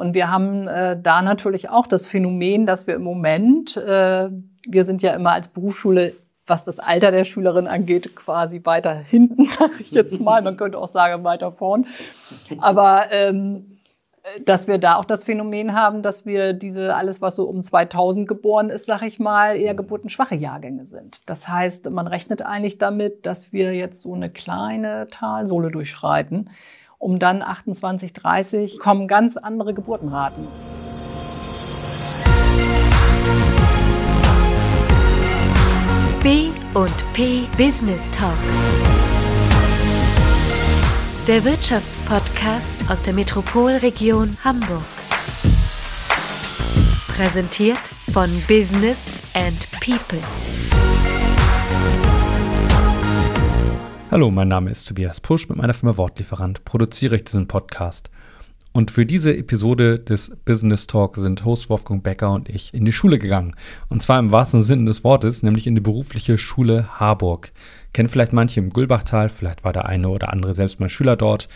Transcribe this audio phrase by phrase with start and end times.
[0.00, 4.30] Und wir haben äh, da natürlich auch das Phänomen, dass wir im Moment, äh,
[4.66, 6.14] wir sind ja immer als Berufsschule,
[6.46, 10.40] was das Alter der Schülerin angeht, quasi weiter hinten, sage ich jetzt mal.
[10.40, 11.86] Man könnte auch sagen weiter vorn.
[12.60, 13.78] Aber ähm,
[14.46, 18.26] dass wir da auch das Phänomen haben, dass wir diese alles, was so um 2000
[18.26, 21.28] geboren ist, sag ich mal, eher geburtenschwache Jahrgänge sind.
[21.28, 26.48] Das heißt, man rechnet eigentlich damit, dass wir jetzt so eine kleine Talsohle durchschreiten
[27.00, 30.46] um dann 28, 30 kommen ganz andere Geburtenraten.
[36.22, 38.36] B und P Business Talk.
[41.26, 44.84] Der Wirtschaftspodcast aus der Metropolregion Hamburg.
[47.08, 50.20] Präsentiert von Business and People.
[54.10, 55.48] Hallo, mein Name ist Tobias Pusch.
[55.48, 58.10] Mit meiner Firma Wortlieferant produziere ich diesen Podcast.
[58.72, 62.92] Und für diese Episode des Business Talk sind Host Wolfgang Becker und ich in die
[62.92, 63.54] Schule gegangen.
[63.88, 67.52] Und zwar im wahrsten Sinne des Wortes, nämlich in die berufliche Schule Harburg.
[67.92, 71.48] Kennen vielleicht manche im Gülbachtal, vielleicht war der eine oder andere selbst mal Schüler dort.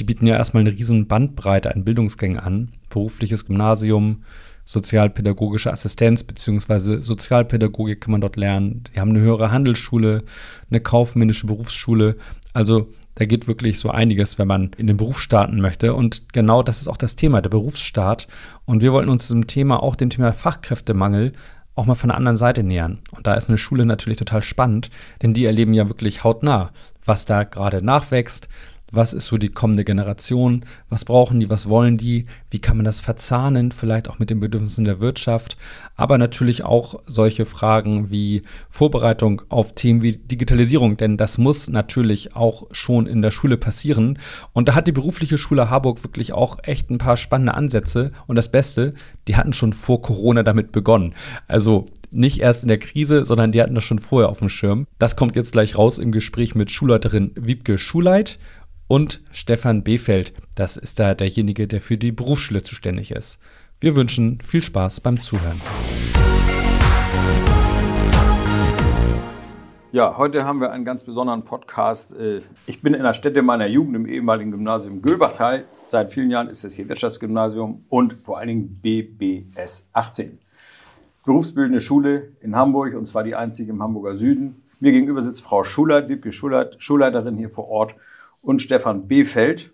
[0.00, 2.70] Die bieten ja erstmal eine riesen Bandbreite an Bildungsgängen an.
[2.88, 4.24] Berufliches Gymnasium,
[4.70, 7.00] sozialpädagogische Assistenz bzw.
[7.00, 8.84] Sozialpädagogik kann man dort lernen.
[8.94, 10.22] Die haben eine höhere Handelsschule,
[10.70, 12.16] eine kaufmännische Berufsschule.
[12.52, 15.92] Also da geht wirklich so einiges, wenn man in den Beruf starten möchte.
[15.92, 18.28] Und genau das ist auch das Thema, der Berufsstart.
[18.64, 21.32] Und wir wollten uns diesem Thema, auch dem Thema Fachkräftemangel,
[21.74, 23.00] auch mal von der anderen Seite nähern.
[23.10, 24.90] Und da ist eine Schule natürlich total spannend,
[25.20, 26.70] denn die erleben ja wirklich hautnah,
[27.04, 28.48] was da gerade nachwächst,
[28.90, 32.84] was ist so die kommende Generation, was brauchen die, was wollen die, wie kann man
[32.84, 35.56] das verzahnen, vielleicht auch mit den Bedürfnissen der Wirtschaft,
[35.96, 42.36] aber natürlich auch solche Fragen wie Vorbereitung auf Themen wie Digitalisierung, denn das muss natürlich
[42.36, 44.18] auch schon in der Schule passieren.
[44.52, 48.12] Und da hat die berufliche Schule Harburg wirklich auch echt ein paar spannende Ansätze.
[48.26, 48.94] Und das Beste,
[49.28, 51.14] die hatten schon vor Corona damit begonnen.
[51.48, 54.86] Also nicht erst in der Krise, sondern die hatten das schon vorher auf dem Schirm.
[54.98, 58.38] Das kommt jetzt gleich raus im Gespräch mit Schulleiterin Wiebke Schuleit
[58.90, 60.32] und Stefan Behfeld.
[60.56, 63.38] Das ist da derjenige, der für die Berufsschule zuständig ist.
[63.78, 65.60] Wir wünschen viel Spaß beim Zuhören.
[69.92, 72.18] Ja, heute haben wir einen ganz besonderen Podcast.
[72.18, 75.66] Äh, ich bin in der Stätte meiner Jugend im ehemaligen Gymnasium Gülbachtal.
[75.86, 80.40] Seit vielen Jahren ist es hier Wirtschaftsgymnasium und vor allen Dingen BBS 18.
[81.24, 84.62] Berufsbildende Schule in Hamburg und zwar die einzige im Hamburger Süden.
[84.80, 87.94] Mir gegenüber sitzt Frau Schuleit, Wiebke Schuleit, Schulleiterin hier vor Ort
[88.42, 89.72] und Stefan Behfeld.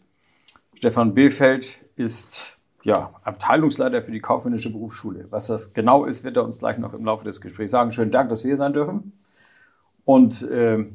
[0.75, 2.57] Stefan Behfeld ist
[2.87, 5.27] ja, Abteilungsleiter für die kaufmännische Berufsschule.
[5.31, 7.91] Was das genau ist, wird er uns gleich noch im Laufe des Gesprächs sagen.
[7.91, 9.13] Schönen Dank, dass wir hier sein dürfen.
[10.05, 10.87] Und äh,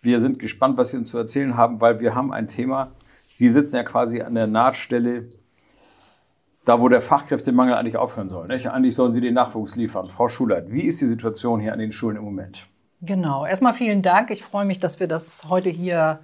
[0.00, 2.92] wir sind gespannt, was Sie uns zu erzählen haben, weil wir haben ein Thema.
[3.34, 5.30] Sie sitzen ja quasi an der Nahtstelle,
[6.64, 8.46] da wo der Fachkräftemangel eigentlich aufhören soll.
[8.46, 8.68] Nicht?
[8.68, 10.10] Eigentlich sollen Sie den Nachwuchs liefern.
[10.10, 12.68] Frau Schulert, wie ist die Situation hier an den Schulen im Moment?
[13.00, 13.44] Genau.
[13.44, 14.30] Erstmal vielen Dank.
[14.30, 16.20] Ich freue mich, dass wir das heute hier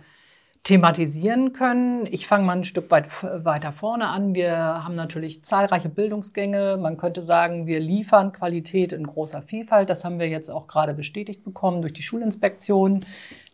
[0.63, 2.07] thematisieren können.
[2.11, 4.35] Ich fange mal ein Stück weit weiter vorne an.
[4.35, 6.77] Wir haben natürlich zahlreiche Bildungsgänge.
[6.81, 9.89] Man könnte sagen, wir liefern Qualität in großer Vielfalt.
[9.89, 13.01] Das haben wir jetzt auch gerade bestätigt bekommen durch die Schulinspektion,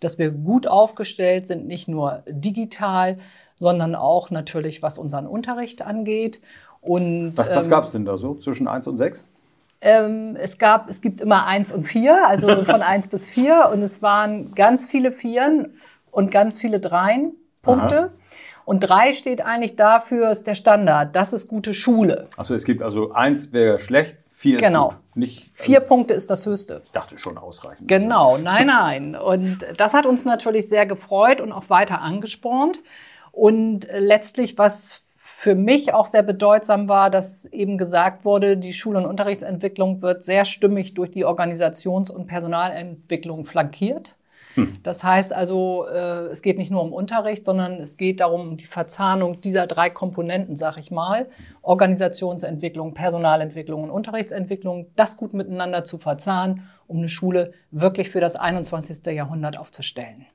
[0.01, 3.19] dass wir gut aufgestellt sind, nicht nur digital,
[3.57, 6.41] sondern auch natürlich, was unseren Unterricht angeht.
[6.81, 9.29] Und, was was ähm, gab es denn da so zwischen 1 und 6?
[9.81, 13.83] Ähm, es gab, es gibt immer eins und vier, also von eins bis vier, und
[13.83, 15.75] es waren ganz viele Vieren
[16.15, 17.33] und ganz viele Dreien
[17.63, 17.99] Punkte.
[17.99, 18.11] Aha.
[18.65, 21.15] Und drei steht eigentlich dafür, ist der Standard.
[21.15, 22.27] Das ist gute Schule.
[22.37, 24.89] Also es gibt also eins wäre schlecht, vier genau.
[24.89, 25.17] ist gut.
[25.17, 26.81] Nicht, also vier Punkte ist das höchste.
[26.85, 27.87] Ich dachte schon ausreichend.
[27.89, 29.17] Genau, nein, nein.
[29.17, 32.79] Und das hat uns natürlich sehr gefreut und auch weiter angespornt.
[33.33, 38.97] Und letztlich, was für mich auch sehr bedeutsam war, dass eben gesagt wurde, die Schul-
[38.97, 44.13] und Unterrichtsentwicklung wird sehr stimmig durch die Organisations- und Personalentwicklung flankiert.
[44.55, 44.79] Hm.
[44.83, 48.57] Das heißt also, äh, es geht nicht nur um Unterricht, sondern es geht darum, um
[48.57, 51.29] die Verzahnung dieser drei Komponenten, sag ich mal.
[51.63, 58.37] Organisationsentwicklung, Personalentwicklung und Unterrichtsentwicklung, das gut miteinander zu verzahnen, um eine Schule wirklich für das
[58.37, 59.05] 21.
[59.07, 60.27] Jahrhundert aufzustellen.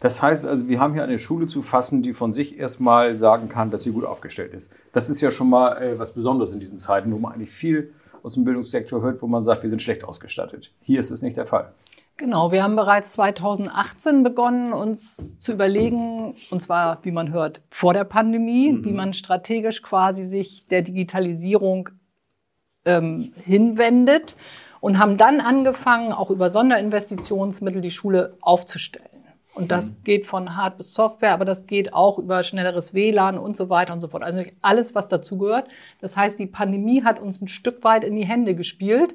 [0.00, 3.48] Das heißt also, wir haben hier eine Schule zu fassen, die von sich erstmal sagen
[3.48, 4.72] kann, dass sie gut aufgestellt ist.
[4.92, 7.92] Das ist ja schon mal äh, was Besonderes in diesen Zeiten, wo man eigentlich viel
[8.22, 10.72] aus dem Bildungssektor hört, wo man sagt, wir sind schlecht ausgestattet.
[10.82, 11.72] Hier ist es nicht der Fall.
[12.18, 17.94] Genau, wir haben bereits 2018 begonnen, uns zu überlegen, und zwar, wie man hört, vor
[17.94, 18.84] der Pandemie, mhm.
[18.84, 21.90] wie man strategisch quasi sich der Digitalisierung
[22.84, 24.34] ähm, hinwendet
[24.80, 29.06] und haben dann angefangen, auch über Sonderinvestitionsmittel die Schule aufzustellen.
[29.54, 33.56] Und das geht von Hard bis Software, aber das geht auch über schnelleres WLAN und
[33.56, 34.24] so weiter und so fort.
[34.24, 35.68] Also alles, was dazugehört.
[36.00, 39.14] Das heißt, die Pandemie hat uns ein Stück weit in die Hände gespielt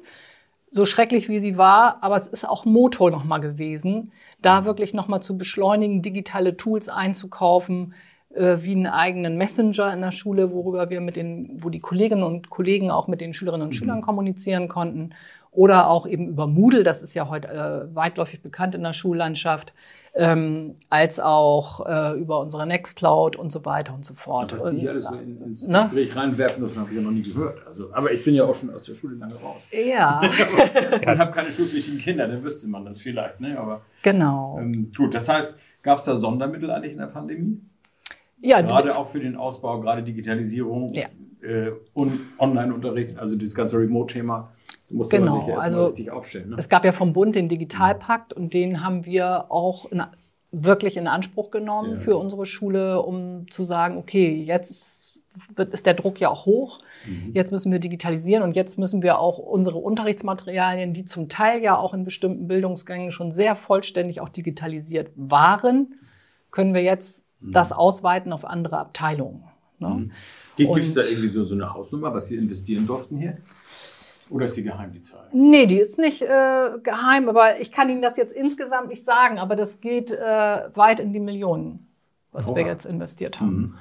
[0.70, 4.12] so schrecklich wie sie war, aber es ist auch Motor nochmal gewesen,
[4.42, 7.94] da wirklich nochmal zu beschleunigen, digitale Tools einzukaufen,
[8.34, 12.24] äh, wie einen eigenen Messenger in der Schule, worüber wir mit den, wo die Kolleginnen
[12.24, 13.78] und Kollegen auch mit den Schülerinnen und mhm.
[13.78, 15.10] Schülern kommunizieren konnten.
[15.54, 19.72] Oder auch eben über Moodle, das ist ja heute äh, weitläufig bekannt in der Schullandschaft
[20.16, 24.52] ähm, als auch äh, über unsere Nextcloud und so weiter und so fort.
[24.52, 25.88] Was Sie hier alles so in, ins ne?
[25.90, 27.66] Gespräch reinwerfen, das habe ich ja noch nie gehört.
[27.66, 29.68] Also, aber ich bin ja auch schon aus der Schule lange raus.
[29.72, 30.20] Ja.
[31.00, 33.40] ich habe keine schulpflichtigen Kinder, dann wüsste man das vielleicht.
[33.40, 33.58] Ne?
[33.58, 34.58] Aber, genau.
[34.60, 37.60] Ähm, gut, das heißt, gab es da Sondermittel eigentlich in der Pandemie?
[38.40, 41.06] Ja, gerade auch für den Ausbau, gerade Digitalisierung ja.
[41.42, 44.52] äh, und Online-Unterricht, also das ganze Remote-Thema.
[44.90, 46.50] Musst genau, du also richtig aufstellen.
[46.50, 46.56] Ne?
[46.58, 50.02] Es gab ja vom Bund den Digitalpakt und den haben wir auch in,
[50.52, 52.00] wirklich in Anspruch genommen ja.
[52.00, 55.24] für unsere Schule, um zu sagen, okay, jetzt
[55.72, 56.78] ist der Druck ja auch hoch.
[57.06, 57.32] Mhm.
[57.32, 61.76] Jetzt müssen wir digitalisieren und jetzt müssen wir auch unsere Unterrichtsmaterialien, die zum Teil ja
[61.76, 65.94] auch in bestimmten Bildungsgängen schon sehr vollständig auch digitalisiert waren,
[66.50, 67.52] können wir jetzt mhm.
[67.52, 69.44] das ausweiten auf andere Abteilungen.
[69.80, 69.88] Ne?
[69.88, 70.12] Mhm.
[70.56, 73.38] Gibt es da irgendwie so, so eine Hausnummer, was Sie investieren durften hier?
[74.30, 75.28] Oder ist die geheim, die Zahl?
[75.32, 79.38] Nee, die ist nicht äh, geheim, aber ich kann Ihnen das jetzt insgesamt nicht sagen,
[79.38, 80.16] aber das geht äh,
[80.74, 81.86] weit in die Millionen,
[82.32, 82.56] was Oha.
[82.56, 83.56] wir jetzt investiert haben.
[83.56, 83.74] Mhm.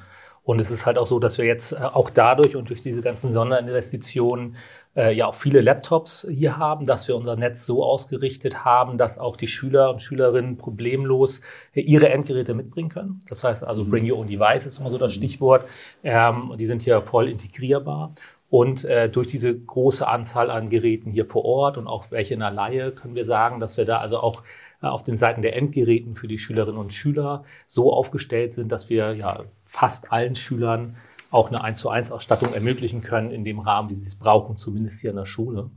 [0.45, 3.01] Und es ist halt auch so, dass wir jetzt äh, auch dadurch und durch diese
[3.01, 4.57] ganzen Sonderinvestitionen
[4.95, 9.17] äh, ja auch viele Laptops hier haben, dass wir unser Netz so ausgerichtet haben, dass
[9.17, 11.41] auch die Schüler und Schülerinnen problemlos
[11.73, 13.21] äh, ihre Endgeräte mitbringen können.
[13.29, 15.17] Das heißt also, bring your own device ist immer so das mhm.
[15.17, 15.65] Stichwort.
[16.03, 18.11] Ähm, die sind hier voll integrierbar.
[18.53, 22.41] Und äh, durch diese große Anzahl an Geräten hier vor Ort und auch welche in
[22.41, 24.43] der Laie können wir sagen, dass wir da also auch
[24.83, 28.91] äh, auf den Seiten der Endgeräten für die Schülerinnen und Schüler so aufgestellt sind, dass
[28.91, 30.97] wir ja fast allen Schülern
[31.31, 34.55] auch eine 1 zu 1 Ausstattung ermöglichen können in dem Rahmen, wie sie es brauchen,
[34.55, 35.71] zumindest hier in der Schule.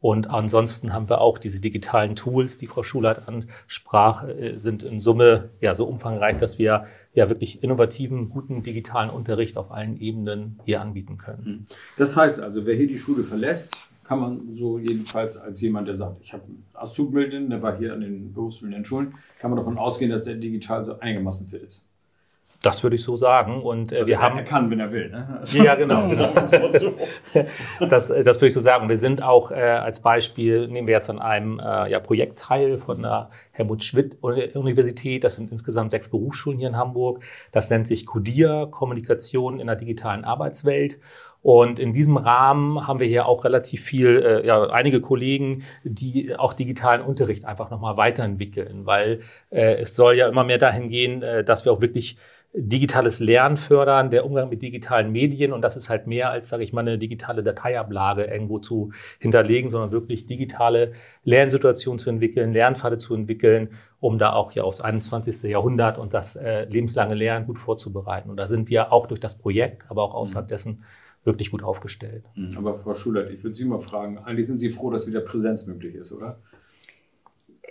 [0.00, 5.00] Und ansonsten haben wir auch diese digitalen Tools, die Frau Schulert ansprach, äh, sind in
[5.00, 10.60] Summe ja so umfangreich, dass wir ja wirklich innovativen, guten digitalen Unterricht auf allen Ebenen
[10.64, 11.44] hier anbieten können.
[11.44, 11.64] Hm.
[11.96, 15.94] Das heißt also, wer hier die Schule verlässt, kann man so jedenfalls als jemand, der
[15.94, 19.76] sagt, ich habe einen Auszubildenden, der war hier an den berufsbildenden Schulen, kann man davon
[19.76, 21.86] ausgehen, dass der digital so einigermaßen fit ist.
[22.62, 23.62] Das würde ich so sagen.
[23.62, 24.38] Und äh, also wir haben.
[24.38, 25.10] Er kann, wenn er will.
[25.10, 25.38] Ne?
[25.38, 26.08] Also, ja, genau.
[26.34, 28.88] das, das, äh, das würde ich so sagen.
[28.88, 33.02] Wir sind auch äh, als Beispiel, nehmen wir jetzt an einem äh, ja, Projektteil von
[33.02, 35.22] der Helmut Schmidt Universität.
[35.22, 37.22] Das sind insgesamt sechs Berufsschulen hier in Hamburg.
[37.52, 40.98] Das nennt sich CODIA, Kommunikation in der digitalen Arbeitswelt.
[41.40, 46.34] Und in diesem Rahmen haben wir hier auch relativ viel, äh, ja, einige Kollegen, die
[46.36, 49.20] auch digitalen Unterricht einfach nochmal weiterentwickeln, weil
[49.50, 52.18] äh, es soll ja immer mehr dahin gehen, äh, dass wir auch wirklich
[52.54, 55.52] digitales Lernen fördern, der Umgang mit digitalen Medien.
[55.52, 59.68] Und das ist halt mehr als, sage ich mal, eine digitale Dateiablage irgendwo zu hinterlegen,
[59.68, 60.92] sondern wirklich digitale
[61.24, 65.42] Lernsituationen zu entwickeln, Lernpfade zu entwickeln, um da auch ja aufs 21.
[65.42, 68.30] Jahrhundert und das äh, lebenslange Lernen gut vorzubereiten.
[68.30, 70.50] Und da sind wir auch durch das Projekt, aber auch außerhalb mhm.
[70.50, 70.84] dessen
[71.24, 72.24] wirklich gut aufgestellt.
[72.34, 72.56] Mhm.
[72.56, 75.66] Aber Frau Schulert, ich würde Sie mal fragen, eigentlich sind Sie froh, dass wieder Präsenz
[75.66, 76.38] möglich ist, oder?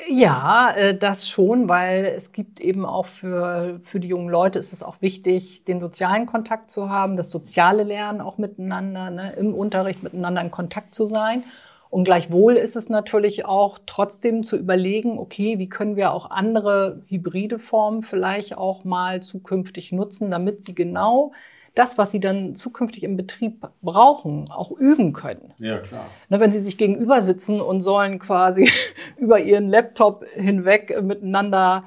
[0.05, 4.71] Ja, äh, das schon, weil es gibt eben auch für, für die jungen Leute ist
[4.71, 9.53] es auch wichtig, den sozialen Kontakt zu haben, das soziale Lernen auch miteinander, ne, im
[9.55, 11.43] Unterricht miteinander in Kontakt zu sein.
[11.89, 17.01] Und gleichwohl ist es natürlich auch trotzdem zu überlegen, okay, wie können wir auch andere
[17.07, 21.31] hybride Formen vielleicht auch mal zukünftig nutzen, damit sie genau
[21.77, 25.53] das, was sie dann zukünftig im Betrieb brauchen, auch üben können.
[25.59, 26.05] Ja, klar.
[26.29, 28.69] Wenn sie sich gegenüber sitzen und sollen quasi
[29.17, 31.83] über ihren Laptop hinweg miteinander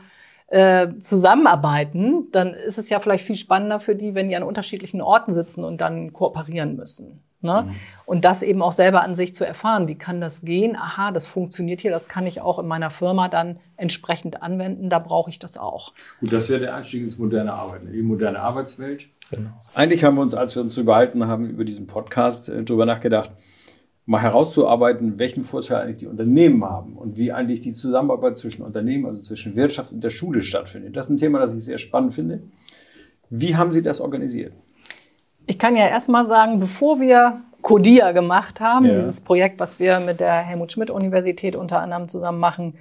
[0.46, 5.00] äh, zusammenarbeiten, dann ist es ja vielleicht viel spannender für die, wenn die an unterschiedlichen
[5.00, 7.22] Orten sitzen und dann kooperieren müssen.
[7.42, 7.66] Ne?
[7.66, 7.74] Mhm.
[8.04, 9.88] Und das eben auch selber an sich zu erfahren.
[9.88, 10.76] Wie kann das gehen?
[10.76, 14.98] Aha, das funktioniert hier, das kann ich auch in meiner Firma dann entsprechend anwenden, da
[14.98, 15.92] brauche ich das auch.
[16.20, 19.06] Gut, das wäre der Einstieg ins moderne Arbeiten, die moderne Arbeitswelt.
[19.30, 19.50] Genau.
[19.74, 23.30] Eigentlich haben wir uns, als wir uns überhalten haben über diesen Podcast, äh, darüber nachgedacht,
[24.06, 29.06] mal herauszuarbeiten, welchen Vorteil eigentlich die Unternehmen haben und wie eigentlich die Zusammenarbeit zwischen Unternehmen,
[29.06, 30.96] also zwischen Wirtschaft und der Schule stattfindet.
[30.96, 32.42] Das ist ein Thema, das ich sehr spannend finde.
[33.28, 34.52] Wie haben Sie das organisiert?
[35.46, 38.98] Ich kann ja erstmal sagen, bevor wir CODIA gemacht haben, ja.
[38.98, 42.74] dieses Projekt, was wir mit der Helmut Schmidt Universität unter anderem zusammen machen,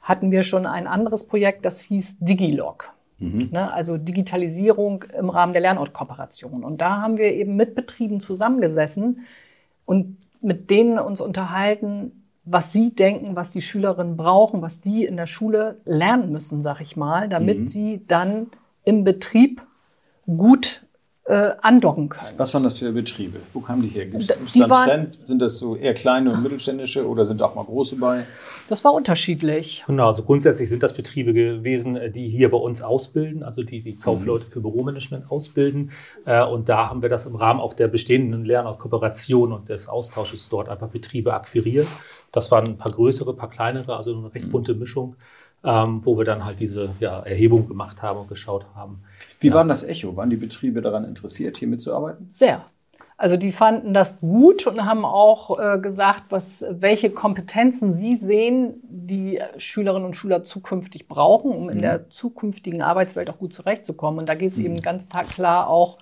[0.00, 2.90] hatten wir schon ein anderes Projekt, das hieß Digilog.
[3.18, 3.48] Mhm.
[3.50, 6.62] Ne, also Digitalisierung im Rahmen der Lernortkooperation.
[6.64, 9.20] Und da haben wir eben mit Betrieben zusammengesessen
[9.86, 15.16] und mit denen uns unterhalten, was sie denken, was die Schülerinnen brauchen, was die in
[15.16, 17.68] der Schule lernen müssen, sag ich mal, damit Mhm.
[17.68, 18.48] sie dann
[18.84, 19.62] im Betrieb
[20.26, 20.85] gut
[21.28, 22.34] äh, andocken können.
[22.36, 23.40] Was waren das für Betriebe?
[23.52, 24.06] Wo kamen die her?
[24.06, 25.26] Gibt es Da- einen Trend?
[25.26, 28.24] Sind das so eher kleine und mittelständische oder sind auch mal große bei?
[28.68, 29.82] Das war unterschiedlich.
[29.88, 33.80] Genau, also grundsätzlich sind das Betriebe gewesen, äh, die hier bei uns ausbilden, also die
[33.82, 35.90] die Kaufleute für Büromanagement ausbilden.
[36.24, 39.68] Äh, Und da haben wir das im Rahmen auch der bestehenden Lern- und Kooperation und
[39.68, 41.88] des Austausches dort einfach Betriebe akquiriert.
[42.30, 45.16] Das waren ein paar größere, ein paar kleinere, also eine recht bunte Mischung,
[45.64, 49.02] ähm, wo wir dann halt diese ja, Erhebung gemacht haben und geschaut haben.
[49.40, 50.16] Wie war denn das Echo?
[50.16, 52.26] Waren die Betriebe daran interessiert, hier mitzuarbeiten?
[52.30, 52.64] Sehr.
[53.18, 58.74] Also die fanden das gut und haben auch äh, gesagt, was, welche Kompetenzen sie sehen,
[58.82, 64.18] die Schülerinnen und Schüler zukünftig brauchen, um in der zukünftigen Arbeitswelt auch gut zurechtzukommen.
[64.18, 65.96] Und da geht es eben ganz tag- klar auch,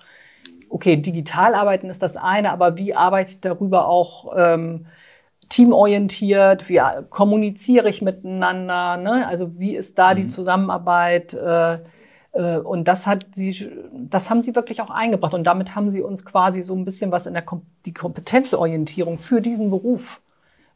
[0.67, 4.87] okay, digital arbeiten ist das eine, aber wie arbeite ich darüber auch ähm,
[5.49, 9.27] teamorientiert, wie äh, kommuniziere ich miteinander, ne?
[9.27, 11.33] also wie ist da die Zusammenarbeit?
[11.33, 11.79] Äh,
[12.35, 15.33] äh, und das hat sie, das haben sie wirklich auch eingebracht.
[15.33, 19.17] Und damit haben sie uns quasi so ein bisschen was in der Kom die Kompetenzorientierung
[19.17, 20.21] für diesen Beruf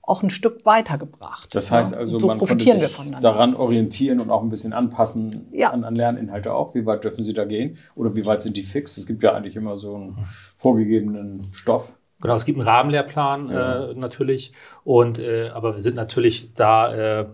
[0.01, 1.53] auch ein Stück weitergebracht.
[1.53, 4.49] Das heißt Ja, also, so man konnte profitieren wir sich daran orientieren und auch ein
[4.49, 5.69] bisschen anpassen Ja.
[5.69, 6.73] an, an Lerninhalte auch.
[6.73, 7.77] Wie weit dürfen Sie da gehen?
[7.95, 8.97] Oder wie weit sind die fix?
[8.97, 10.17] Es gibt ja eigentlich immer so einen
[10.57, 11.93] vorgegebenen Stoff.
[12.21, 13.85] Genau, es gibt einen Rahmenlehrplan Ja.
[13.91, 17.27] äh, natürlich, und, äh, aber wir sind natürlich da äh,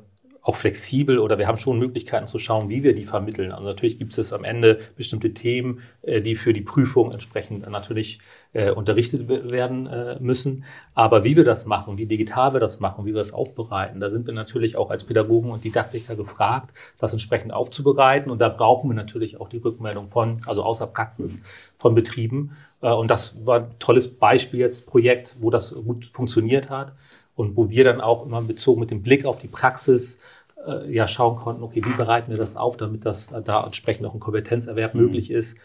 [0.45, 3.51] auch flexibel oder wir haben schon Möglichkeiten zu schauen, wie wir die vermitteln.
[3.51, 8.19] Also natürlich gibt es am Ende bestimmte Themen, äh, die für die Prüfung entsprechend natürlich
[8.53, 10.63] äh, unterrichtet we- werden äh, müssen.
[10.93, 14.11] Aber wie wir das machen, wie digital wir das machen, wie wir das aufbereiten, da
[14.11, 18.29] sind wir natürlich auch als Pädagogen und Didaktiker gefragt, das entsprechend aufzubereiten.
[18.29, 21.41] Und da brauchen wir natürlich auch die Rückmeldung von, also außer Praxis,
[21.79, 22.55] von Betrieben.
[22.81, 26.93] Und das war ein tolles Beispiel jetzt, Projekt, wo das gut funktioniert hat
[27.35, 30.19] und wo wir dann auch immer bezogen mit dem Blick auf die Praxis
[30.67, 34.05] äh, ja schauen konnten, okay, wie bereiten wir das auf, damit das äh, da entsprechend
[34.05, 35.57] auch ein Kompetenzerwerb möglich ist,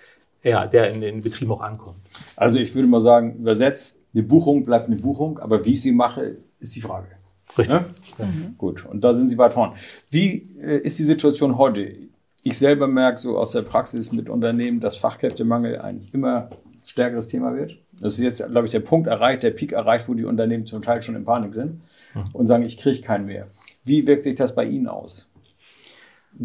[0.42, 1.98] ja, der in den Betrieben auch ankommt.
[2.36, 5.92] Also ich würde mal sagen, übersetzt, eine Buchung bleibt eine Buchung, aber wie ich sie
[5.92, 7.08] mache, ist die Frage.
[7.58, 7.68] Richtig.
[7.68, 8.54] Ne?
[8.56, 9.72] Gut, und da sind Sie weit vorn.
[10.10, 11.94] Wie äh, ist die Situation heute?
[12.42, 16.50] Ich selber merke so aus der Praxis mit Unternehmen, dass Fachkräftemangel ein immer
[16.86, 17.76] stärkeres Thema wird.
[18.00, 20.80] Das ist jetzt, glaube ich, der Punkt erreicht, der Peak erreicht, wo die Unternehmen zum
[20.80, 21.82] Teil schon in Panik sind
[22.32, 23.48] und sagen, ich kriege keinen mehr.
[23.90, 25.30] Wie wirkt sich das bei Ihnen aus?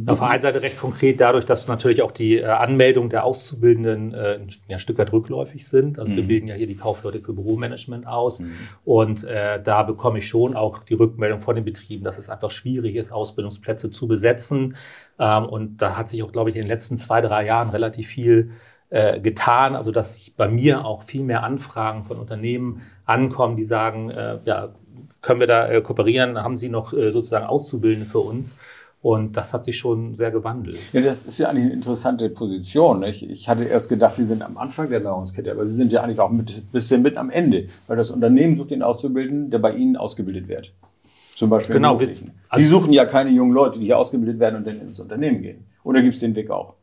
[0.08, 4.16] Auf der einen Seite recht konkret dadurch, dass natürlich auch die äh, Anmeldung der Auszubildenden
[4.16, 6.00] äh, ein, Stück weit rückläufig sind.
[6.00, 8.42] Also wir bilden ja hier die Kaufleute für Büromanagement aus.
[8.84, 12.50] Und äh, da bekomme ich schon auch die Rückmeldung von den Betrieben, dass es einfach
[12.50, 14.76] schwierig ist, Ausbildungsplätze zu besetzen.
[15.20, 18.08] Ähm, und da hat sich auch, glaube ich, in den letzten zwei, drei Jahren relativ
[18.08, 18.52] viel
[18.90, 19.76] äh, getan.
[19.76, 24.40] Also dass sich bei mir auch viel mehr Anfragen von Unternehmen ankommen, die sagen, äh,
[24.46, 24.74] ja,
[25.22, 26.42] können wir da äh, kooperieren?
[26.42, 28.58] Haben Sie noch äh, sozusagen Auszubildende für uns?
[29.02, 30.80] Und das hat sich schon sehr gewandelt.
[30.92, 33.02] Ja, das ist ja eigentlich eine interessante Position.
[33.02, 33.22] Nicht?
[33.22, 36.20] Ich hatte erst gedacht, Sie sind am Anfang der Nahrungskette, aber Sie sind ja eigentlich
[36.20, 39.96] auch ein bisschen mit am Ende, weil das Unternehmen sucht den Auszubildenden, der bei Ihnen
[39.96, 40.74] ausgebildet wird.
[41.36, 42.32] Zum Beispiel Genau, wir- Beruflichen.
[42.54, 45.66] Sie suchen ja keine jungen Leute, die hier ausgebildet werden und dann ins Unternehmen gehen.
[45.84, 46.74] Oder gibt es den Weg auch?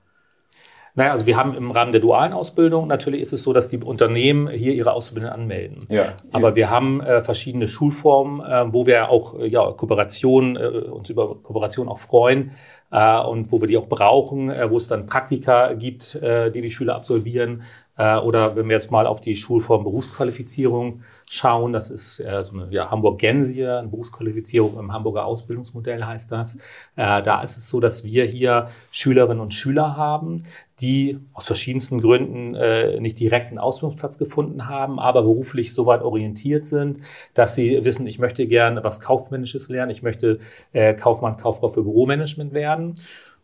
[0.94, 3.78] Naja, also wir haben im Rahmen der dualen Ausbildung, natürlich ist es so, dass die
[3.78, 5.86] Unternehmen hier ihre Auszubildenden anmelden.
[5.88, 6.12] Ja.
[6.32, 11.08] Aber wir haben äh, verschiedene Schulformen, äh, wo wir auch äh, ja, Kooperation, äh, uns
[11.08, 12.52] über Kooperation auch freuen
[12.90, 16.94] äh, und wo wir die auch brauchen, wo es dann Praktika gibt, die die Schüler
[16.94, 17.62] absolvieren.
[17.96, 22.52] Äh, oder wenn wir jetzt mal auf die Schulform Berufsqualifizierung schauen, das ist äh, so
[22.52, 26.56] eine ja, Hamburg-Gensie, eine Berufsqualifizierung im Hamburger Ausbildungsmodell heißt das.
[26.96, 30.42] Äh, da ist es so, dass wir hier Schülerinnen und Schüler haben,
[30.80, 36.02] die aus verschiedensten Gründen äh, nicht direkt einen Ausbildungsplatz gefunden haben, aber beruflich so weit
[36.02, 37.00] orientiert sind,
[37.34, 40.40] dass sie wissen, ich möchte gerne was Kaufmännisches lernen, ich möchte
[40.72, 42.94] äh, Kaufmann, Kauffrau für Büromanagement werden.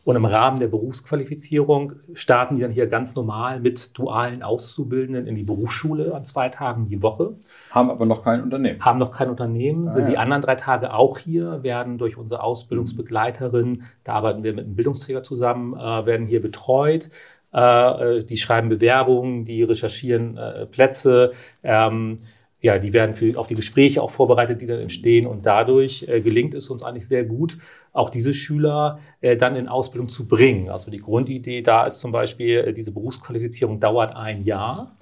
[0.09, 5.35] Und im Rahmen der Berufsqualifizierung starten die dann hier ganz normal mit dualen Auszubildenden in
[5.35, 7.35] die Berufsschule an zwei Tagen die Woche
[7.69, 8.83] Haben aber noch kein Unternehmen.
[8.83, 10.09] haben noch kein Unternehmen, Ah, sind ja.
[10.09, 14.75] die anderen drei Tage auch hier, werden durch unsere Ausbildungsbegleiterin, da arbeiten wir mit einem
[14.75, 17.09] Bildungsträger zusammen, äh, werden hier betreut.
[17.51, 21.33] Äh, die schreiben Bewerbungen, die recherchieren äh, Plätze.
[21.61, 22.17] Ähm,
[22.61, 25.25] ja, die werden für, auf die Gespräche auch vorbereitet, die dann entstehen.
[25.27, 27.57] Und dadurch äh, gelingt es uns eigentlich sehr gut,
[27.93, 30.69] auch diese Schüler äh, dann in Ausbildung zu bringen.
[30.69, 34.95] Also die Grundidee da ist zum Beispiel, äh, diese Berufsqualifizierung dauert ein Jahr.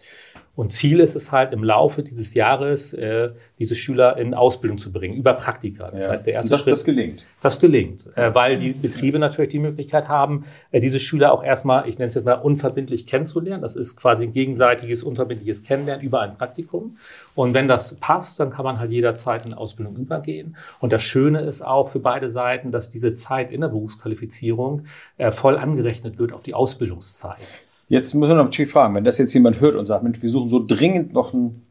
[0.57, 4.91] Und Ziel ist es halt im Laufe dieses Jahres, äh, diese Schüler in Ausbildung zu
[4.91, 5.91] bringen, über Praktika.
[5.91, 6.09] Das ja.
[6.09, 7.25] heißt, der erste das, Schritt, das gelingt.
[7.43, 11.87] Das gelingt, äh, weil die Betriebe natürlich die Möglichkeit haben, äh, diese Schüler auch erstmal,
[11.87, 13.61] ich nenne es jetzt mal, unverbindlich kennenzulernen.
[13.61, 16.97] Das ist quasi ein gegenseitiges, unverbindliches Kennenlernen über ein Praktikum.
[17.35, 20.57] Und wenn das passt, dann kann man halt jederzeit in Ausbildung übergehen.
[20.79, 24.85] Und das Schöne ist auch für beide Seiten, dass diese Zeit in der Berufsqualifizierung
[25.19, 27.47] äh, voll angerechnet wird auf die Ausbildungszeit.
[27.87, 30.29] Jetzt müssen wir noch natürlich fragen, wenn das jetzt jemand hört und sagt, Mensch, wir
[30.29, 31.65] suchen so dringend noch einen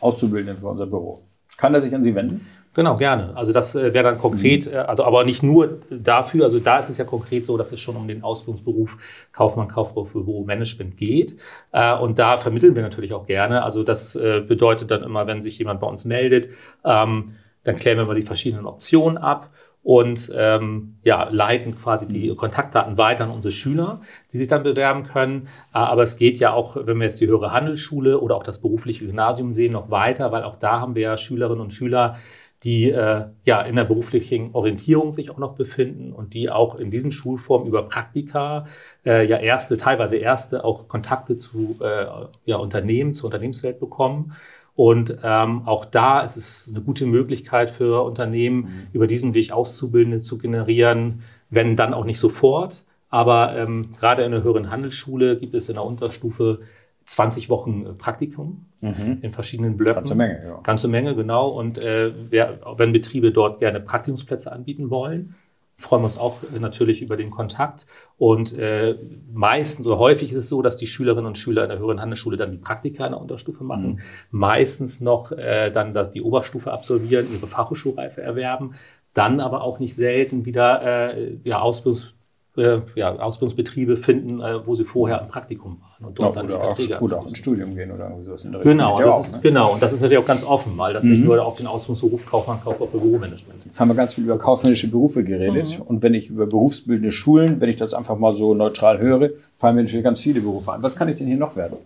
[0.00, 1.20] Auszubildenden für unser Büro.
[1.56, 2.46] Kann er sich an Sie wenden?
[2.74, 3.36] Genau, gerne.
[3.36, 4.72] Also das äh, wäre dann konkret, mhm.
[4.72, 7.80] äh, also aber nicht nur dafür, also da ist es ja konkret so, dass es
[7.80, 8.96] schon um den Ausbildungsberuf
[9.32, 11.36] Kaufmann, Kauffrau für Büromanagement geht.
[11.72, 13.62] Äh, und da vermitteln wir natürlich auch gerne.
[13.62, 16.48] Also das bedeutet dann immer, wenn sich jemand bei uns meldet,
[16.84, 19.50] ähm, dann klären wir mal die verschiedenen Optionen ab
[19.82, 22.36] und ähm, ja, leiten quasi die mhm.
[22.36, 24.00] Kontaktdaten weiter an unsere Schüler,
[24.32, 25.48] die sich dann bewerben können.
[25.74, 28.60] Äh, aber es geht ja auch, wenn wir jetzt die höhere Handelsschule oder auch das
[28.60, 32.16] berufliche Gymnasium sehen, noch weiter, weil auch da haben wir ja Schülerinnen und Schüler,
[32.62, 36.92] die äh, ja in der beruflichen Orientierung sich auch noch befinden und die auch in
[36.92, 38.66] diesen Schulformen über Praktika
[39.04, 42.06] äh, ja erste, teilweise erste auch Kontakte zu äh,
[42.44, 44.34] ja, Unternehmen, zur Unternehmenswelt bekommen.
[44.74, 48.86] Und ähm, auch da ist es eine gute Möglichkeit für Unternehmen, mhm.
[48.92, 52.84] über diesen Weg Auszubildende zu generieren, wenn dann auch nicht sofort.
[53.10, 56.60] Aber ähm, gerade in der höheren Handelsschule gibt es in der Unterstufe
[57.04, 59.18] 20 Wochen äh, Praktikum mhm.
[59.20, 59.96] in verschiedenen Blöcken.
[59.96, 60.60] Ganze Menge, ja.
[60.62, 61.48] Ganze Menge, genau.
[61.48, 65.34] Und äh, wer, wenn Betriebe dort gerne Praktikumsplätze anbieten wollen,
[65.82, 67.86] freuen wir uns auch äh, natürlich über den Kontakt.
[68.16, 68.96] Und äh,
[69.32, 72.36] meistens oder häufig ist es so, dass die Schülerinnen und Schüler in der höheren Handelsschule
[72.36, 73.94] dann die Praktika in der Unterstufe machen.
[73.94, 74.00] Mhm.
[74.30, 78.72] Meistens noch äh, dann dass die Oberstufe absolvieren, ihre Fachhochschulreife erwerben.
[79.12, 82.14] Dann aber auch nicht selten wieder äh, ja, Ausbildungs
[82.56, 86.50] äh, ja, Ausbildungsbetriebe finden, äh, wo sie vorher im Praktikum waren und dort ja, dann
[86.50, 88.76] die Verträge auch, Oder auch ins Studium gehen oder irgendwie sowas in der Richtung.
[88.76, 89.40] Genau, das auch, ist, ne?
[89.42, 91.12] genau, und das ist natürlich auch ganz offen, weil das mhm.
[91.12, 93.64] nicht nur auf den Ausbildungsberuf Kaufmann, Kauffrau für Büromanagement.
[93.64, 95.84] Jetzt haben wir ganz viel über kaufmännische Berufe geredet mhm.
[95.84, 99.76] und wenn ich über berufsbildende Schulen, wenn ich das einfach mal so neutral höre, fallen
[99.76, 100.82] mir natürlich ganz viele Berufe an.
[100.82, 101.78] Was kann ich denn hier noch werden?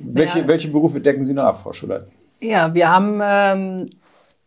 [0.00, 0.48] Welche, ja.
[0.48, 2.06] welche Berufe decken Sie noch ab, Frau Schuller?
[2.40, 3.86] Ja, wir haben ähm,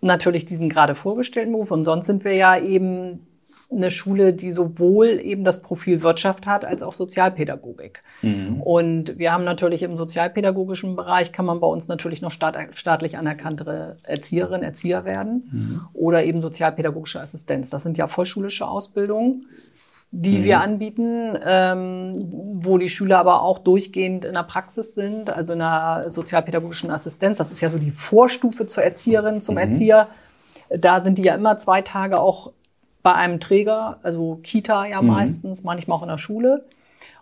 [0.02, 3.28] natürlich diesen gerade vorgestellten Beruf und sonst sind wir ja eben
[3.72, 8.04] eine Schule, die sowohl eben das Profil Wirtschaft hat als auch Sozialpädagogik.
[8.22, 8.62] Mhm.
[8.62, 13.18] Und wir haben natürlich im sozialpädagogischen Bereich kann man bei uns natürlich noch staat, staatlich
[13.18, 15.82] anerkannte Erzieherin, Erzieher werden mhm.
[15.94, 17.70] oder eben sozialpädagogische Assistenz.
[17.70, 19.46] Das sind ja vollschulische Ausbildungen
[20.14, 20.44] die mhm.
[20.44, 22.20] wir anbieten, ähm,
[22.62, 27.38] wo die Schüler aber auch durchgehend in der Praxis sind, also in der sozialpädagogischen Assistenz.
[27.38, 29.62] Das ist ja so die Vorstufe zur Erzieherin, zum mhm.
[29.62, 30.10] Erzieher.
[30.70, 32.52] Da sind die ja immer zwei Tage auch
[33.04, 35.10] bei einem Träger, also Kita ja mhm.
[35.10, 36.66] meistens, manchmal auch in der Schule.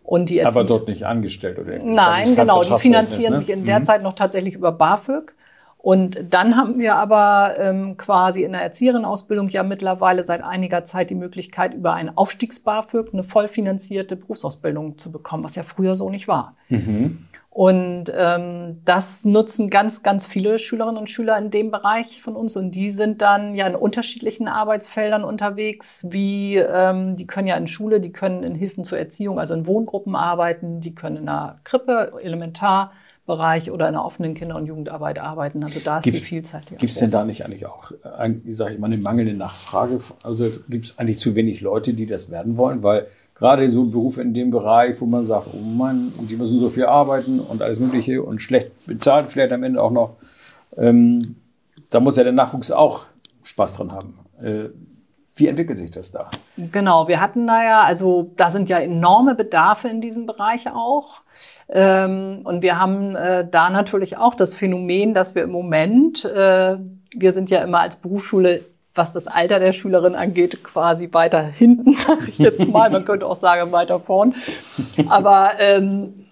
[0.04, 3.40] Und die Aber dort nicht angestellt oder Nein, genau, die finanzieren ne?
[3.40, 3.86] sich in der mhm.
[3.86, 5.36] Zeit noch tatsächlich über BAföG.
[5.78, 11.10] Und dann haben wir aber ähm, quasi in der Erzieherin-Ausbildung ja mittlerweile seit einiger Zeit
[11.10, 16.28] die Möglichkeit, über ein Aufstiegs-BAföG eine vollfinanzierte Berufsausbildung zu bekommen, was ja früher so nicht
[16.28, 16.58] war.
[16.68, 17.29] Mhm.
[17.60, 22.56] Und ähm, das nutzen ganz, ganz viele Schülerinnen und Schüler in dem Bereich von uns.
[22.56, 27.68] Und die sind dann ja in unterschiedlichen Arbeitsfeldern unterwegs, wie ähm, die können ja in
[27.68, 31.60] Schule, die können in Hilfen zur Erziehung, also in Wohngruppen arbeiten, die können in einer
[31.66, 35.62] Krippe, Elementarbereich oder in der offenen Kinder- und Jugendarbeit arbeiten.
[35.62, 36.62] Also da ist gibt, die Vielzahl.
[36.66, 37.92] Gibt es denn da nicht eigentlich auch,
[38.46, 40.00] wie sage ich mal, eine mangelnde Nachfrage?
[40.24, 42.84] Also gibt es eigentlich zu wenig Leute, die das werden wollen?
[42.84, 43.08] Weil
[43.40, 46.70] gerade so Berufe in dem Bereich, wo man sagt, oh Mann, und die müssen so
[46.70, 50.18] viel arbeiten und alles Mögliche und schlecht bezahlt vielleicht am Ende auch noch.
[50.78, 51.38] Ähm,
[51.90, 53.06] da muss ja der Nachwuchs auch
[53.44, 54.20] Spaß dran haben.
[54.42, 54.70] Äh,
[55.36, 56.30] wie entwickelt sich das da?
[56.58, 61.22] Genau, wir hatten da ja, also da sind ja enorme Bedarfe in diesem Bereich auch.
[61.70, 66.78] Ähm, und wir haben äh, da natürlich auch das Phänomen, dass wir im Moment, äh,
[67.16, 71.94] wir sind ja immer als Berufsschule was das Alter der Schülerin angeht, quasi weiter hinten,
[71.96, 72.90] sage ich jetzt mal.
[72.90, 74.36] Man könnte auch sagen, weiter vorn.
[75.08, 76.26] Aber ähm,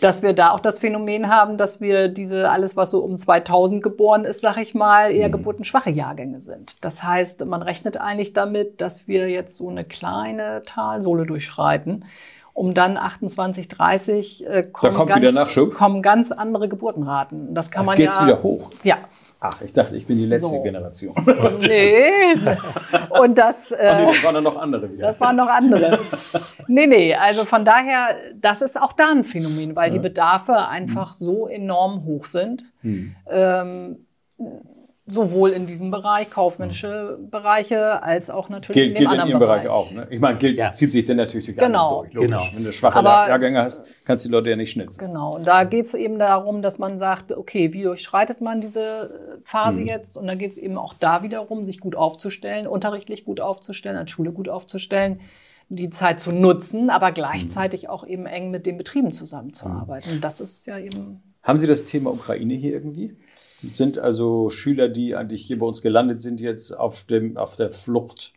[0.00, 3.82] dass wir da auch das Phänomen haben, dass wir diese, alles, was so um 2000
[3.82, 5.32] geboren ist, sag ich mal, eher mhm.
[5.32, 6.84] geburtenschwache Jahrgänge sind.
[6.84, 12.04] Das heißt, man rechnet eigentlich damit, dass wir jetzt so eine kleine Talsohle durchschreiten
[12.56, 17.54] um dann 28, 30 äh, kommen, ganz, kommen ganz andere Geburtenraten.
[17.54, 18.70] Das kann man geht's ja, wieder hoch.
[18.82, 18.96] Ja,
[19.38, 20.62] Ach, ich dachte, ich bin die letzte so.
[20.62, 21.14] Generation.
[21.60, 22.34] nee.
[23.20, 23.70] Und das.
[23.70, 25.06] Äh, Ach nee, das waren dann noch andere wieder.
[25.06, 25.98] Das waren noch andere.
[26.68, 27.14] nee, nee.
[27.14, 29.94] Also von daher, das ist auch da ein Phänomen, weil ja.
[29.94, 31.26] die Bedarfe einfach hm.
[31.26, 32.64] so enorm hoch sind.
[32.80, 33.14] Hm.
[33.28, 34.06] Ähm,
[35.08, 39.30] sowohl in diesem Bereich, kaufmännische Bereiche, als auch natürlich Gilt, in dem gilt in anderen
[39.30, 39.74] Ihrem Bereich Bereich.
[39.76, 39.92] auch.
[39.92, 40.06] Ne?
[40.10, 40.72] Ich meine, gilt, Ja.
[40.72, 42.00] zieht sich dann natürlich durch Genau.
[42.00, 42.14] alles durch.
[42.14, 42.30] Logisch.
[42.30, 42.56] Genau.
[42.56, 44.98] Wenn du schwache Aber- Jahrgänge hast, kannst du die Leute ja nicht schnitzen.
[44.98, 49.38] Genau, und da geht es eben darum, dass man sagt, okay, wie durchschreitet man diese
[49.44, 49.86] Phase Mhm.
[49.86, 50.16] jetzt?
[50.16, 54.10] Und da geht es eben auch da wiederum, sich gut aufzustellen, unterrichtlich gut aufzustellen, als
[54.10, 55.20] Schule gut aufzustellen,
[55.68, 57.88] die Zeit zu nutzen, aber gleichzeitig Mhm.
[57.90, 60.12] auch eben eng mit den Betrieben zusammenzuarbeiten.
[60.14, 63.16] Und das ist ja eben Haben Sie das Thema Ukraine hier irgendwie?
[63.62, 67.70] Sind also Schüler, die eigentlich hier bei uns gelandet sind, jetzt auf, dem, auf der
[67.70, 68.32] Flucht,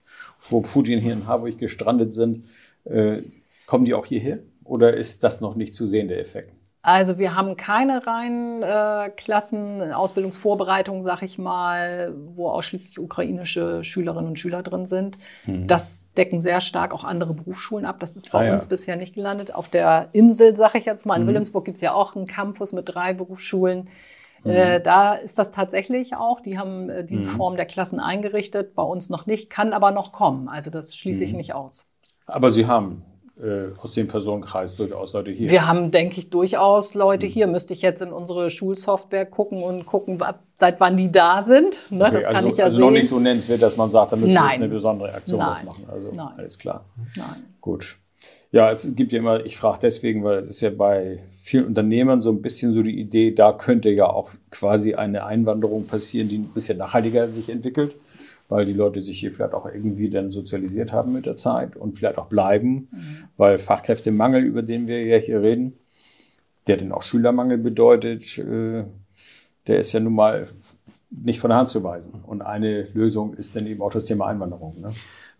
[0.49, 2.45] wo Putin hier in Harburg gestrandet sind,
[2.85, 3.21] äh,
[3.65, 4.39] kommen die auch hierher?
[4.63, 6.53] Oder ist das noch nicht zu sehen, der Effekt?
[6.81, 14.29] Also wir haben keine reinen äh, Klassen, Ausbildungsvorbereitungen, sag ich mal, wo ausschließlich ukrainische Schülerinnen
[14.29, 15.17] und Schüler drin sind.
[15.45, 17.99] Das decken sehr stark auch andere Berufsschulen ab.
[17.99, 18.53] Das ist bei Ah, ja.
[18.53, 19.53] uns bisher nicht gelandet.
[19.53, 21.27] Auf der Insel, sag ich jetzt mal, in Mhm.
[21.27, 23.89] Wilhelmsburg gibt's ja auch einen Campus mit drei Berufsschulen.
[24.43, 24.51] Mhm.
[24.51, 26.39] Äh, da ist das tatsächlich auch.
[26.41, 30.11] Die haben äh, diese Form der Klassen eingerichtet, bei uns noch nicht, kann aber noch
[30.11, 30.47] kommen.
[30.49, 31.29] Also das schließe Mhm.
[31.29, 31.91] ich nicht aus.
[32.25, 33.03] Aber Sie haben
[33.41, 35.49] äh, aus dem Personenkreis durchaus Leute hier.
[35.49, 37.31] Wir haben, denke ich, durchaus Leute Mhm.
[37.31, 37.47] hier.
[37.47, 40.21] Müsste ich jetzt in unsere Schulsoftware gucken und gucken,
[40.53, 41.77] seit wann die da sind.
[41.89, 42.03] Ne?
[42.05, 42.85] Okay, das kann also ich ja also sehen.
[42.85, 44.49] noch nicht so nennenswert, dass man sagt, da müssen wir Nein.
[44.51, 45.49] jetzt eine besondere Aktion Nein.
[45.53, 45.85] ausmachen.
[45.89, 46.33] Also Nein.
[46.37, 46.83] alles klar.
[47.15, 47.25] Nein.
[47.61, 47.97] Gut.
[48.51, 52.19] Ja, es gibt ja immer, ich frage deswegen, weil es ist ja bei vielen Unternehmern
[52.19, 56.39] so ein bisschen so die Idee, da könnte ja auch quasi eine Einwanderung passieren, die
[56.39, 57.95] ein bisschen nachhaltiger sich entwickelt,
[58.47, 61.99] weil die Leute sich hier vielleicht auch irgendwie dann sozialisiert haben mit der Zeit und
[61.99, 62.87] vielleicht auch bleiben,
[63.37, 65.73] weil Fachkräftemangel, über den wir ja hier reden,
[66.65, 68.83] der dann auch Schülermangel bedeutet, äh,
[69.67, 70.49] der ist ja nun mal
[71.11, 72.13] nicht von der Hand zu weisen.
[72.25, 74.81] Und eine Lösung ist dann eben auch das Thema Einwanderung.
[74.81, 74.91] Ne?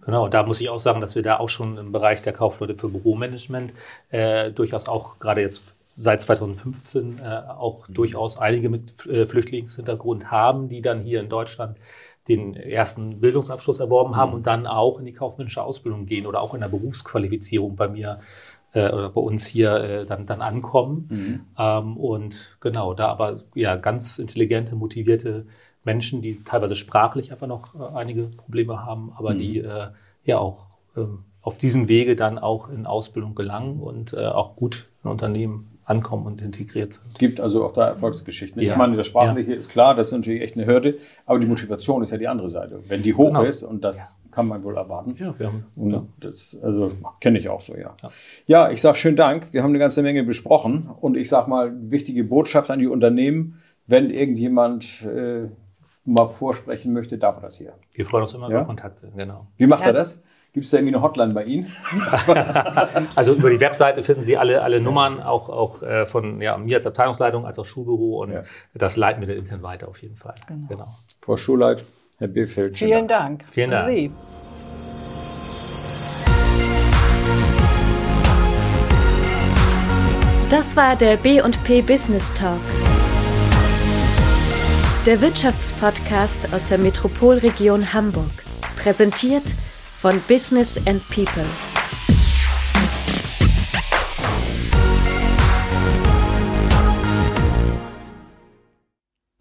[0.10, 2.74] Genau, da muss ich auch sagen, dass wir da auch schon im Bereich der Kaufleute
[2.74, 3.74] für Büromanagement
[4.10, 10.68] äh, durchaus auch gerade jetzt seit 2015 äh, auch durchaus einige mit äh, Flüchtlingshintergrund haben,
[10.68, 11.78] die dann hier in Deutschland
[12.28, 16.56] den ersten Bildungsabschluss erworben haben und dann auch in die kaufmännische Ausbildung gehen oder auch
[16.56, 18.20] in der Berufsqualifizierung bei mir
[18.74, 21.46] äh, oder bei uns hier äh, dann, dann ankommen.
[21.60, 25.46] Ähm, und genau, da aber ja ganz intelligente, motivierte
[25.86, 29.88] Menschen, die teilweise sprachlich einfach noch äh, einige Probleme haben, aber die äh,
[30.24, 34.90] ja auch ähm, auf diesem Wege dann auch in Ausbildung gelangen und äh, auch gut
[35.04, 37.18] in Unternehmen ankommen und integriert sind.
[37.18, 38.62] gibt also auch da Erfolgsgeschichten.
[38.62, 38.74] Ja.
[38.74, 42.04] Ich meine, das Sprachliche ist klar, das ist natürlich echt eine Hürde, aber die Motivation
[42.04, 42.82] ist ja die andere Seite.
[42.88, 43.42] Wenn die hoch Genau.
[43.42, 45.16] ist, und das kann man wohl erwarten.
[45.18, 46.06] Ja, wir haben, Und ja.
[46.20, 47.96] das, also kenne ich auch so, ja.
[48.04, 48.10] Ja.
[48.46, 49.52] Ja, ich sage schönen Dank.
[49.52, 53.56] Wir haben eine ganze Menge besprochen und ich sage mal, wichtige Botschaft an die Unternehmen,
[53.88, 55.48] wenn irgendjemand äh,
[56.14, 57.74] mal vorsprechen möchte, darf er das hier.
[57.94, 58.58] wir freuen uns immer Ja.
[58.58, 59.48] über Kontakte, genau.
[59.58, 59.88] Wie macht Ja.
[59.88, 60.24] er das?
[60.52, 61.68] Gibt es da irgendwie eine Hotline bei Ihnen?
[63.16, 66.76] Also über die Webseite finden Sie alle, alle Nummern, auch, auch äh, von ja, mir
[66.78, 68.42] als Abteilungsleitung, als auch Schulbüro und Ja.
[68.74, 70.36] das leiten wir dann intern weiter auf jeden Fall.
[70.68, 70.88] Genau.
[71.22, 71.86] Frau Schuleit,
[72.18, 73.44] Herr schönen Vielen Dank.
[73.52, 73.90] Vielen An Dank.
[73.96, 74.12] Sie.
[80.50, 82.58] Das war der B&P Business Talk.
[85.06, 88.44] Der Wirtschaftspodcast aus der Metropolregion Hamburg.
[88.76, 89.56] Präsentiert
[89.94, 91.46] von Business and People.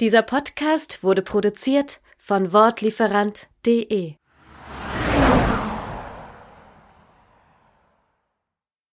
[0.00, 4.17] Dieser Podcast wurde produziert von Wortlieferant.de